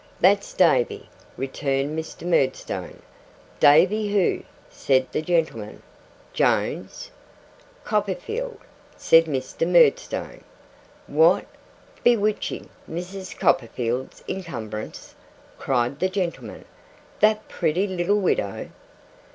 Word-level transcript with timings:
'That's 0.19 0.55
Davy,' 0.55 1.07
returned 1.37 1.95
Mr. 1.95 2.25
Murdstone. 2.25 3.03
'Davy 3.59 4.11
who?' 4.11 4.43
said 4.67 5.05
the 5.11 5.21
gentleman. 5.21 5.83
'Jones?' 6.33 7.11
'Copperfield,' 7.83 8.57
said 8.97 9.25
Mr. 9.25 9.67
Murdstone. 9.67 10.43
'What! 11.05 11.45
Bewitching 12.03 12.69
Mrs. 12.89 13.37
Copperfield's 13.37 14.23
encumbrance?' 14.27 15.13
cried 15.59 15.99
the 15.99 16.09
gentleman. 16.09 16.65
'The 17.19 17.37
pretty 17.47 17.85
little 17.85 18.19
widow? 18.19 18.69